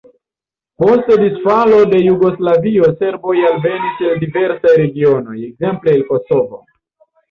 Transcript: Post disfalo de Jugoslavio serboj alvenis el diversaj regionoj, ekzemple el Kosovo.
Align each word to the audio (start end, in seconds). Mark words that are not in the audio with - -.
Post 0.83 1.11
disfalo 1.23 1.83
de 1.91 1.99
Jugoslavio 2.07 2.89
serboj 3.03 3.37
alvenis 3.53 4.05
el 4.11 4.21
diversaj 4.27 4.77
regionoj, 4.85 5.41
ekzemple 5.53 5.99
el 5.99 6.07
Kosovo. 6.15 6.65